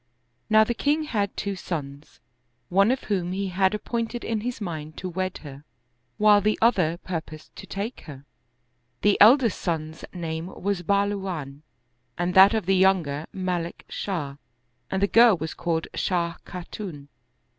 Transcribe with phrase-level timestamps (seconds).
[0.49, 2.19] Now the king had two sons,
[2.69, 4.97] one of whom 66 The Scar on the Throat he had appointed in his mind
[4.97, 5.63] to wed her,
[6.17, 8.25] while the other purposed to take her.
[9.03, 11.61] The elder son's name was Bahlu wan
[12.17, 14.37] and that of the younger Malik Shah,
[14.89, 17.09] and the girl was called Shah Khatun.